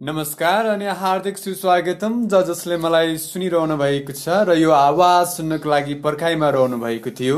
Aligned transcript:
नमस्कार 0.00 0.66
अनि 0.66 0.86
हार्दिक 1.00 1.36
सुस्वागतम। 1.38 2.14
ज 2.28 2.38
जसले 2.46 2.76
मलाई 2.76 3.16
सुनिरहनु 3.16 3.76
भएको 3.78 4.12
छ 4.12 4.28
र 4.48 4.56
यो 4.58 4.70
आवाज 4.70 5.26
सुन्नको 5.28 5.70
लागि 5.70 5.94
पर्खाइमा 6.02 6.48
रहनु 6.50 6.78
भएको 6.78 7.10
थियो। 7.14 7.36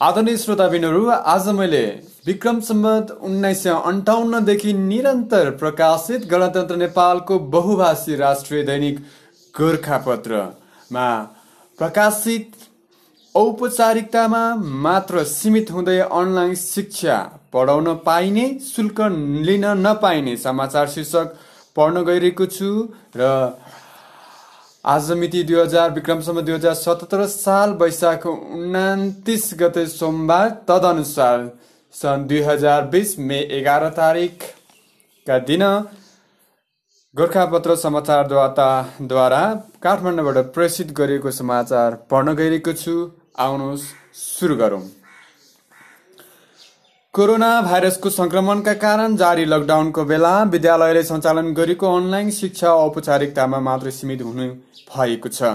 आदरणीय 0.00 0.36
श्रोताबिनहरू 0.36 1.06
आज 1.32 1.48
मैले 1.56 1.80
विक्रम 2.26 2.60
सम्बत 2.60 3.10
उन्नाइस 3.20 3.62
सय 3.62 3.72
अन्ठाउन्नदेखि 3.72 4.72
निरन्तर 4.84 5.50
प्रकाशित 5.56 6.28
गणतन्त्र 6.28 6.76
नेपालको 6.76 7.38
बहुभाषी 7.56 8.16
राष्ट्रिय 8.16 8.62
दैनिक 8.62 8.98
गोर्खापत्रमा 9.54 11.08
प्रकाशित 11.78 12.52
औपचारिकतामा 13.36 14.42
मात्र 14.84 15.22
सीमित 15.28 15.70
हुँदै 15.70 15.98
अनलाइन 16.00 16.54
शिक्षा 16.56 17.16
पढाउन 17.52 17.88
पाइने 18.04 18.44
शुल्क 18.66 19.00
लिन 19.46 19.64
नपाइने 19.78 20.36
समाचार 20.44 20.86
शीर्षक 20.94 21.34
पढ्न 21.76 22.04
गइरहेको 22.04 22.46
छु 22.54 22.68
र 23.16 23.28
आज 24.84 25.10
मिति 25.20 25.42
दुई 25.42 25.58
हजार 25.60 25.90
विक्रमसम्म 25.90 26.40
दुई 26.40 26.54
हजार 26.54 26.74
सतहत्तर 26.76 27.26
साल 27.28 27.70
वैशाख 27.82 28.26
उन्तिस 28.26 29.44
गते 29.60 29.84
सोमबार 29.88 30.48
तदनुसार 30.68 31.38
सन् 31.94 32.26
दुई 32.28 32.40
हजार 32.48 32.80
बिस 32.94 33.18
मे 33.28 33.38
एघार 33.58 33.88
तारिकका 33.98 35.38
दिन 35.50 35.64
गोर्खापत्र 37.14 37.76
समाचारद्वारा 37.76 39.44
काठमाडौँबाट 39.82 40.38
प्रेषित 40.54 40.88
गरिएको 40.98 41.30
समाचार 41.34 41.94
पढ्न 42.10 42.34
गइरहेको 42.40 42.72
छु। 42.74 42.96
आउनुहोस् 43.38 43.82
सुरु 44.16 44.56
गरौँ 44.56 44.82
कोरोना 47.14 47.50
भाइरसको 47.62 48.10
संक्रमणका 48.10 48.72
कारण 48.76 49.16
जारी 49.16 49.44
लकडाउनको 49.44 50.04
बेला 50.04 50.32
विद्यालयले 50.52 51.02
सञ्चालन 51.02 51.52
गरेको 51.54 51.94
अनलाइन 51.96 52.30
शिक्षा 52.30 52.72
औपचारिकतामा 52.76 53.60
मात्र 53.60 53.90
सीमित 53.90 54.22
हुनु 54.22 54.48
भएको 54.88 55.28
छ। 55.28 55.52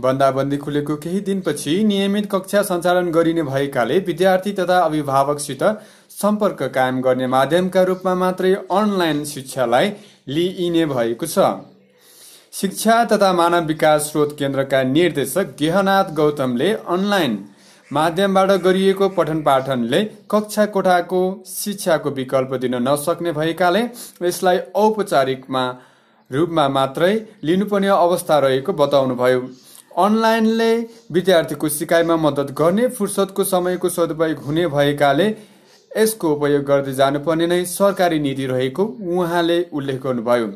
बन्दाबन्दी 0.00 0.56
खुलेको 0.56 0.96
केही 0.96 1.20
दिनपछि 1.20 1.72
नियमित 1.84 2.30
कक्षा 2.32 2.62
सञ्चालन 2.62 3.10
गरिने 3.10 3.42
भएकाले 3.42 3.98
विद्यार्थी 4.06 4.52
तथा 4.52 4.78
अभिभावकसित 4.80 5.62
सम्पर्क 6.12 6.62
कायम 6.74 7.00
गर्ने 7.00 7.26
माध्यमका 7.26 7.82
रूपमा 7.90 8.14
मात्रै 8.22 8.54
अनलाइन 8.72 9.24
शिक्षालाई 9.24 9.92
लिइने 10.28 10.86
भएको 10.86 11.26
छ। 11.26 11.38
शिक्षा 12.52 12.94
तथा 13.04 13.32
मानव 13.32 13.66
विकास 13.66 14.02
स्रोत 14.02 14.28
केन्द्रका 14.38 14.82
निर्देशक 14.82 15.52
गेहनाथ 15.58 16.04
गौतमले 16.14 16.70
अनलाइन 16.94 17.38
माध्यमबाट 17.90 18.50
गरिएको 18.62 19.08
पठन 19.08 19.42
पाठनले 19.42 20.00
कक्षा 20.30 20.64
कोठाको 20.66 21.20
शिक्षाको 21.46 22.10
विकल्प 22.10 22.54
दिन 22.54 22.74
नसक्ने 22.88 23.32
भएकाले 23.32 23.82
यसलाई 24.22 24.58
औपचारिकमा 24.74 25.62
रूपमा 26.30 26.68
मात्रै 26.68 27.12
लिनुपर्ने 27.42 27.88
अवस्था 27.88 28.38
रहेको 28.38 28.72
बताउनुभयो। 28.72 29.40
अनलाइनले 29.98 30.70
विद्यार्थीको 31.12 31.68
सिकाइमा 31.68 32.16
मद्दत 32.16 32.50
गर्ने 32.58 32.88
फुर्सदको 32.98 33.44
समयको 33.44 33.88
सदुपयोग 33.88 34.44
हुने 34.44 34.66
भएकाले 34.68 35.30
यसको 35.90 36.32
उपयोग 36.32 36.62
गर्दै 36.64 36.92
जानुपर्ने 36.94 37.46
नै 37.46 37.64
सरकारी 37.66 38.18
नीति 38.20 38.46
रहेको 38.46 38.84
उहाँले 39.14 39.58
उल्लेख 39.72 40.00
गर्नुभयो। 40.02 40.46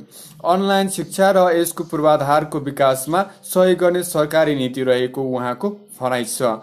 अनलाइन 0.47 0.89
शिक्षा 0.91 1.31
र 1.31 1.51
यसको 1.57 1.85
पूर्वाधारको 1.85 2.61
विकासमा 2.63 3.23
सहयोग 3.45 3.79
गर्ने 3.79 4.03
सरकारी 4.05 4.55
नीति 4.55 4.83
रहेको 4.85 5.23
उहाँको 5.25 5.71
भनाइ 6.01 6.25
छ। 6.27 6.57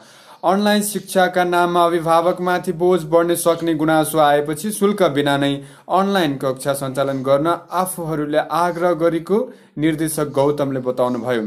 अनलाइन 0.44 0.81
शिक्षाका 0.83 1.44
नाममा 1.45 1.86
अभिभावकमाथि 1.86 2.72
बोझ 2.73 3.02
बढ्न 3.05 3.36
सक्ने 3.38 3.73
गुनासो 3.75 4.19
आएपछि 4.19 4.72
शुल्क 4.72 5.03
बिना 5.13 5.35
नै 5.38 5.53
अनलाइन 5.91 6.38
कक्षा 6.38 6.73
सञ्चालन 6.73 7.22
गर्न 7.23 7.58
आफूहरूले 7.78 8.38
आग्रह 8.59 8.94
गरेको 9.03 9.38
निर्देशक 9.78 10.31
गौतमले 10.33 10.80
बताउनुभयो। 10.81 11.44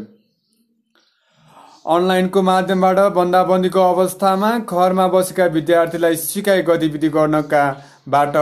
अनलाइनको 1.85 2.43
माध्यमबाट 2.43 2.99
बन्दाबन्दीको 3.15 3.81
अवस्थामा 3.85 4.51
घरमा 4.59 5.07
बसेका 5.09 5.47
विद्यार्थीलाई 5.57 6.17
सिकाइ 6.19 6.63
गतिविधि 6.63 7.09
गर्नका 7.17 7.65
बाट 8.09 8.37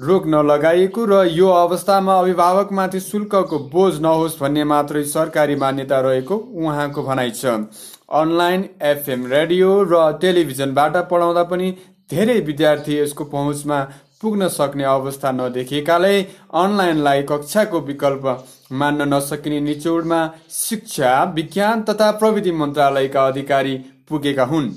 रोक 0.00 0.26
नलगाइएको 0.26 1.04
र 1.04 1.24
यो 1.28 1.48
अवस्थामा 1.54 2.18
अभिभावकमाथि 2.18 3.00
शुल्कको 3.00 3.58
बोझ 3.72 3.94
नहोस् 4.00 4.38
भन्ने 4.40 4.64
मात्रै 4.64 5.02
सरकारी 5.06 5.56
मान्यता 5.56 6.00
रहेको 6.00 6.36
उहाँको 6.36 7.02
भनाइ 7.02 7.30
छ। 7.32 7.58
अनलाइन 8.14 8.68
एफएम 8.84 9.26
रेडियो 9.26 9.74
र 9.90 10.04
टेलिभिजनबाट 10.20 10.96
पढाउँदा 11.10 11.44
पनि 11.50 11.70
धेरै 12.10 12.38
विद्यार्थी 12.46 12.98
यसको 12.98 13.24
पहुँचमा 13.34 13.80
पुग्न 14.22 14.48
सक्ने 14.48 14.84
अवस्था 14.84 15.30
नदेखिएकाले 15.32 16.14
अनलाइनलाई 16.54 17.22
कक्षाको 17.22 17.80
विकल्प 17.82 18.24
मान्न 18.72 19.08
नसकिने 19.14 19.60
निचोडमा 19.60 20.20
शिक्षा 20.52 21.22
विज्ञान 21.34 21.82
तथा 21.82 22.10
प्रविधि 22.20 22.52
मन्त्रालयका 22.52 23.26
अधिकारी 23.26 23.76
पुगेका 24.08 24.44
हुन्। 24.44 24.70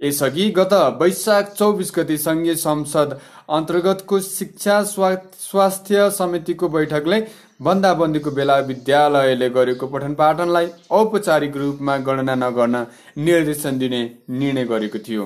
यसअघि 0.00 0.48
गत 0.50 0.72
वैशाख 1.00 1.54
चौबिस 1.54 1.92
गति 1.96 2.16
सङ्घीय 2.18 2.54
संसद 2.56 3.18
अन्तर्गतको 3.50 4.20
शिक्षा 4.20 4.82
स्वास्थ्य 4.82 6.10
समितिको 6.10 6.68
बैठकले 6.68 7.20
बन्दाबन्दीको 7.62 8.30
बेला 8.30 8.58
विद्यालयले 8.68 9.48
गरेको 9.50 9.86
पठन 9.86 10.14
पाठनलाई 10.14 10.68
औपचारिक 10.90 11.56
रूपमा 11.56 11.96
गणना 12.06 12.34
नगर्न 12.36 12.86
निर्देशन 13.18 13.78
दिने 13.78 14.02
निर्णय 14.30 14.64
गरेको 14.64 14.98
थियो। 14.98 15.24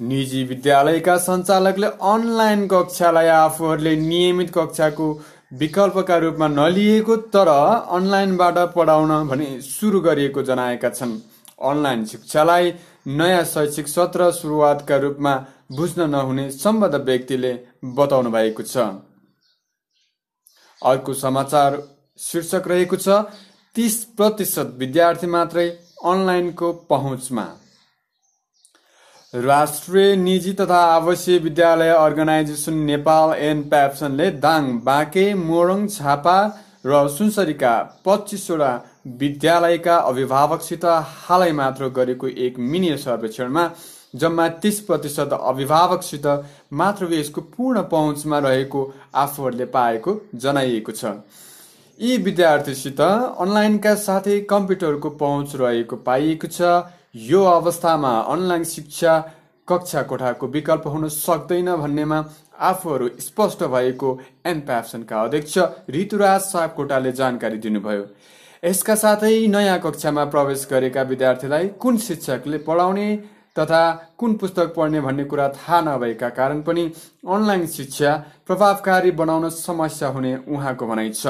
निजी 0.00 0.42
विद्यालयका 0.44 1.16
सञ्चालकले 1.18 1.86
अनलाइन 2.06 2.66
कक्षालाई 2.68 3.26
आफूहरूले 3.28 3.94
नियमित 3.98 4.50
कक्षाको 4.54 5.06
विकल्पका 5.52 6.16
रूपमा 6.16 6.48
नलिएको 6.48 7.16
तर 7.34 7.48
अनलाइनबाट 7.48 8.58
पढाउन 8.74 9.12
भने 9.28 9.48
सुरु 9.62 10.00
गरिएको 10.00 10.42
जनाएका 10.42 10.90
छन्। 10.90 11.18
अनलाइन 11.62 12.04
शिक्षालाई 12.06 12.72
नयाँ 13.08 13.44
शैक्षिक 13.46 13.88
सत्र 13.88 14.30
सुरुवातका 14.32 14.96
रूपमा 14.96 15.34
बुझ्न 15.72 16.08
नहुने 16.10 16.50
सम्बद्ध 16.52 16.94
व्यक्तिले 16.96 17.52
बताउनु 17.96 18.30
भएको 18.30 18.62
छ। 18.62 18.76
अर्को 20.82 21.14
समाचार 21.16 21.82
शीर्षक 22.20 22.68
रहेको 22.68 22.96
छ 22.96 23.22
तिस 23.76 24.04
प्रतिशत 24.16 24.74
विद्यार्थी 24.78 25.26
मात्रै 25.28 25.68
अनलाइनको 26.04 26.72
पहुँचमा। 26.90 27.46
राष्ट्रिय 29.34 30.14
निजी 30.16 30.52
तथा 30.52 30.76
आवासीय 30.82 31.38
विद्यालय 31.38 31.88
अर्गनाइजेसन 31.88 32.74
नेपाल 32.82 33.32
एन 33.38 33.60
प्याप्सनले 33.68 34.30
दाङ 34.40 34.70
बाँके 34.80 35.24
मोरङ 35.34 35.86
छापा 35.88 36.36
र 36.86 37.08
सुनसरीका 37.08 37.72
पच्चिसवटा 38.04 38.70
विद्यालयका 39.18 39.96
अभिभावकसित 40.08 40.84
हालै 41.18 41.50
मात्र 41.52 41.88
गरेको 41.92 42.28
एक 42.46 42.58
मिनी 42.70 42.96
सर्वेक्षणमा 42.96 43.68
जम्मा 44.16 44.48
तिस 44.64 44.80
प्रतिशत 44.80 45.38
अभिभावकसित 45.42 46.26
मात्र 46.72 47.12
यसको 47.12 47.40
पूर्ण 47.52 47.82
पहुँचमा 47.90 48.38
रहेको 48.38 48.90
आफूहरूले 49.14 49.64
पाएको 49.74 50.20
जनाइएको 50.36 50.92
छ। 50.92 51.04
यी 52.00 52.16
विद्यार्थीसित 52.24 53.00
अनलाइनका 53.00 53.94
साथै 54.02 54.40
कम्प्युटरको 54.50 55.10
पहुँच 55.20 55.56
रहेको 55.56 55.96
पाइएको 56.06 56.48
छ। 56.48 56.78
यो 57.14 57.44
अवस्थामा 57.44 58.10
अनलाइन 58.28 58.64
शिक्षा 58.64 59.18
कक्षा 59.68 60.02
कोठाको 60.02 60.46
विकल्प 60.46 60.86
हुन 60.86 61.08
सक्दैन 61.08 61.74
भन्नेमा 61.76 62.18
आफूहरू 62.60 63.08
स्पष्ट 63.20 63.62
भएको 63.64 64.18
एनप्याप्सनका 64.46 65.22
अध्यक्ष 65.22 65.58
ऋतुराज 65.90 66.40
सापकोटाले 66.42 67.12
जानकारी 67.12 67.58
दिनुभयो। 67.58 68.04
यसका 68.64 68.94
साथै 68.94 69.46
नयाँ 69.46 69.78
कक्षामा 69.80 70.24
प्रवेश 70.24 70.66
गरेका 70.70 71.02
विद्यार्थीलाई 71.02 71.68
कुन 71.80 71.96
शिक्षकले 71.98 72.58
पढाउने 72.58 73.08
तथा 73.56 73.82
कुन 74.18 74.34
पुस्तक 74.34 74.74
पढ्ने 74.76 75.00
भन्ने 75.00 75.24
कुरा 75.24 75.48
थाहा 75.48 75.80
नभएका 75.80 76.28
कारण 76.30 76.62
पनि 76.62 76.90
अनलाइन 77.28 77.66
शिक्षा 77.66 78.16
प्रभावकारी 78.46 79.10
बनाउन 79.10 79.48
समस्या 79.50 80.08
हुने 80.08 80.36
उहाँको 80.48 80.86
भनाइ 80.86 81.12
छ। 81.12 81.26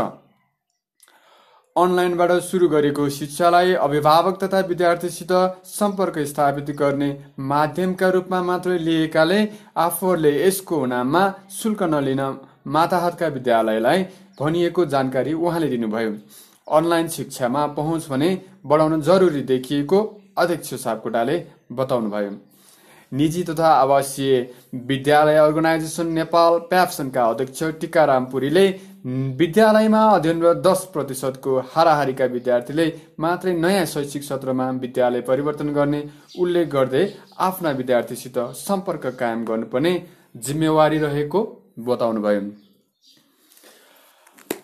अनलाइनबाट 1.79 2.31
सुरु 2.43 2.69
गरेको 2.69 3.09
शिक्षालाई 3.11 3.73
अभिभावक 3.79 4.39
तथा 4.43 4.61
विद्यार्थीसित 4.69 5.33
सम्पर्क 5.71 6.19
स्थापित 6.29 6.71
गर्ने 6.77 7.11
माध्यमका 7.51 8.09
रूपमा 8.09 8.41
मात्रै 8.43 8.79
लिएकाले 8.79 9.39
आफूहरूले 9.77 10.33
यसको 10.37 10.85
नाममा 10.87 11.23
शुल्क 11.53 11.83
नलिन 11.93 12.23
माताहतका 12.75 13.27
विद्यालयलाई 13.37 14.03
भनिएको 14.41 14.85
जानकारी 14.87 15.33
उहाँले 15.37 15.69
दिनुभयो। 15.69 16.13
अनलाइन 16.67 17.09
शिक्षामा 17.09 17.67
पहुँच 17.79 18.09
भने 18.11 18.31
बढाउन 18.67 19.01
जरुरी 19.03 19.43
देखिएको 19.45 19.99
अध्यक्ष 20.39 20.75
सापकोटाले 20.83 21.37
बताउनुभयो। 21.73 22.33
निजी 23.13 23.43
तथा 23.43 23.69
आवासीय 23.75 24.41
विद्यालय 24.87 25.37
अर्गनाइजेसन 25.39 26.07
नेपाल 26.13 26.59
प्याप्सनका 26.71 27.25
अध्यक्ष 27.25 27.63
टिकाराम 27.81 28.25
पुरीले 28.25 28.67
विद्यालयमा 29.39 30.03
अध्ययनरत 30.09 30.57
दस 30.67 30.85
प्रतिशतको 30.93 31.59
हाराहारीका 31.75 32.25
विद्यार्थीले 32.35 32.87
मात्रै 33.21 33.53
नयाँ 33.57 33.85
शैक्षिक 33.87 34.23
सत्रमा 34.23 34.71
विद्यालय 34.83 35.21
परिवर्तन 35.29 35.69
गर्ने 35.73 36.03
उल्लेख 36.41 36.69
गर्दै 36.69 37.05
आफ्ना 37.49 37.71
विद्यार्थीसित 37.81 38.39
सम्पर्क 38.59 39.07
कायम 39.21 39.45
गर्नुपर्ने 39.45 39.93
जिम्मेवारी 40.47 40.99
रहेको 40.99 41.41
बताउनुभयो। 41.89 42.41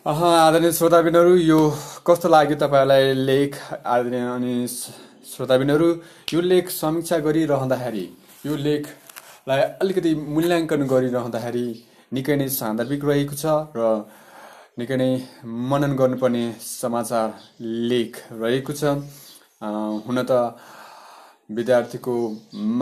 आदरणीय 0.07 0.73
श्रोताबिनहरू 0.73 1.35
यो 1.37 1.61
कस्तो 2.07 2.29
लाग्यो 2.29 2.57
तपाईँहरूलाई 2.57 3.15
लेख? 3.29 3.53
आदरणीय 3.87 4.27
अनि 4.35 4.67
श्रोताबिनहरू 5.33 5.89
यो 6.33 6.41
लेख 6.43 6.69
समीक्षा 6.71 7.19
गरिरहँदाखेरि 7.27 8.07
यो 8.47 8.57
लेखलाई 8.65 9.61
अलिकति 9.83 10.11
मूल्याङ्कन 10.37 10.83
गरिरहँदाखेरि 10.93 11.67
निकै 12.17 12.35
नै 12.41 12.47
सान्दर्भिक 12.57 13.05
रहेको 13.09 13.37
छ 13.43 13.45
र 13.77 13.81
निकै 14.81 14.97
नै 15.01 15.09
मनन 15.71 15.93
गर्नुपर्ने 16.01 16.45
समाचार 16.61 17.29
लेख 17.91 18.13
रहेको 18.43 18.73
छ। 18.81 18.83
हुन 20.07 20.19
त 20.29 20.33
विद्यार्थीको 21.57 22.15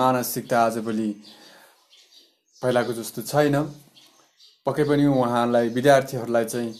मानसिकता 0.01 0.57
आजभोलि 0.67 1.11
पहिलाको 2.63 2.93
जस्तो 2.99 3.21
छैन। 3.31 3.57
पक्कै 4.67 4.85
पनि 4.91 5.05
उहाँलाई 5.15 5.67
विद्यार्थीहरूलाई 5.79 6.45
चाहिँ 6.53 6.71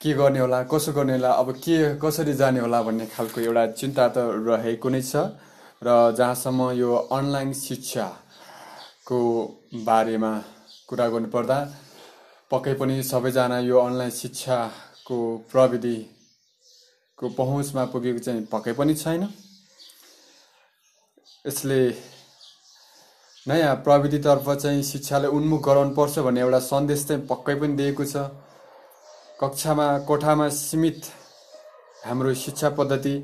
के 0.00 0.12
गर्ने 0.20 0.40
होला 0.44 0.58
कसो 0.72 0.92
गर्ने 0.92 1.16
होला 1.16 1.30
अब 1.40 1.48
के 1.64 1.76
कसरी 2.04 2.32
जाने 2.40 2.60
होला 2.60 2.78
भन्ने 2.86 3.06
खालको 3.16 3.40
एउटा 3.48 3.64
चिन्ता 3.80 4.04
त 4.12 4.16
रहेको 4.44 4.88
नै 4.92 5.02
छ। 5.02 5.14
र 5.86 5.88
जहाँसम्म 6.18 6.70
यो 6.72 6.94
अनलाइन 7.12 7.52
शिक्षाको 7.54 9.18
बारेमा 9.86 10.32
कुरा 10.88 11.06
गर्नुपर्दा 11.08 11.58
पक्कै 12.50 12.74
पनि 12.74 13.02
सबैजना 13.02 13.58
यो 13.60 13.78
अनलाइन 13.78 14.10
शिक्षाको 14.10 15.18
प्रविधिको 15.52 17.28
पहुँचमा 17.38 17.84
पुगेको 17.94 18.18
चाहिँ 18.18 18.42
पक्कै 18.52 18.72
पनि 18.72 18.94
छैन। 18.94 19.22
यसले 21.46 21.80
नयाँ 23.46 23.74
प्रविधितर्फ 23.86 24.46
चाहिँ 24.52 24.82
शिक्षालाई 24.82 25.30
उन्मुख 25.30 25.60
गराउनुपर्छ 25.64 26.18
भन्ने 26.26 26.40
एउटा 26.40 26.60
सन्देश 26.66 27.06
चाहिँ 27.06 27.26
पक्कै 27.26 27.54
पनि 27.60 27.76
दिएको 27.78 28.04
छ। 28.04 28.14
कक्षामा 29.40 29.86
कोठामा 30.08 30.48
सीमित 30.50 31.00
हाम्रो 32.06 32.34
शिक्षा 32.34 32.68
पद्धति 32.74 33.14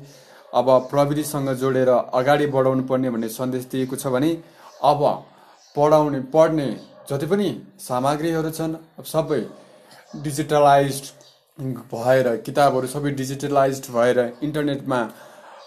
अब 0.53 0.69
प्रविधिसँग 0.89 1.49
जोडेर 1.57 1.89
अगाडि 1.89 2.45
बढाउनु 2.49 2.83
पर्ने 2.85 3.09
भन्ने 3.09 3.29
सन्देश 3.31 3.65
दिएको 3.67 3.95
छ 3.97 4.07
भने 4.09 4.31
अब 4.83 5.01
पढाउने 5.75 6.19
पढ्ने 6.29 6.67
जति 7.09 7.25
पनि 7.27 7.49
सामग्रीहरू 7.81 8.51
छन् 8.51 8.75
सबै 9.07 9.41
डिजिटलाइज 10.21 11.01
भएर 11.91 12.35
किताबहरू 12.45 12.87
सबै 12.89 13.11
डिजिटलाइज 13.15 13.81
भएर 13.91 14.19
इन्टरनेटमा 14.41 14.99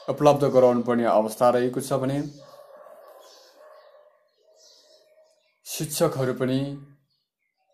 उपलब्ध 0.09 0.45
गराउनु 0.51 0.83
पर्ने 0.83 1.05
अवस्था 1.13 1.51
रहेको 1.51 1.81
छ 1.83 2.01
भने 2.01 2.23
शिक्षकहरू 5.67 6.35
पनि 6.37 6.61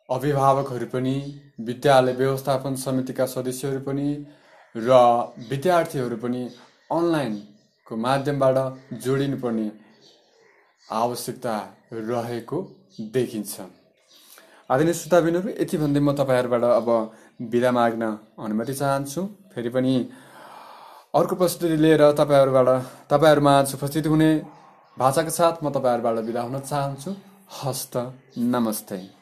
अभिभावकहरू 0.09 0.87
पनि 0.89 1.17
विद्यालय 1.63 2.13
व्यवस्थापन 2.15 2.75
समितिका 2.81 3.27
सदस्यहरू 3.29 3.81
पनि 3.83 4.09
र 4.75 5.01
विद्यार्थीहरू 5.49 6.17
पनि 6.19 6.43
अनलाइनको 6.93 7.97
माध्यमबाट 8.07 8.57
जोडिनुपर्ने 9.05 9.67
आवश्यकता 10.89 11.55
रहेको 12.11 12.59
देखिन्छ। 13.15 13.55
आदरणीय 14.71 14.95
श्रोताबिनहरू 14.95 15.49
यति 15.53 15.77
भन्दै 15.83 16.01
म 16.01 16.13
तपाईँहरूबाट 16.21 16.65
अब 16.81 16.89
बिदा 17.53 17.71
माग्न 17.73 18.05
अनुमति 18.39 18.75
चाहन्छु। 18.75 19.21
फेरि 19.53 19.71
पनि 19.77 19.95
अर्को 21.15 21.35
प्रस्तुति 21.37 21.77
लिएर 21.77 22.03
तपाईँहरूबाट 22.21 22.69
तपाईँहरूमा 23.11 23.55
उपस्थित 23.77 24.07
हुने 24.07 24.31
भाषाका 24.97 25.33
साथ 25.39 25.65
म 25.65 25.71
तपाईँहरूबाट 25.71 26.25
बिदा 26.29 26.41
हुन 26.43 26.59
चाहन्छु। 26.61 27.11
हस्त 27.59 27.95
नमस्ते। 28.55 29.22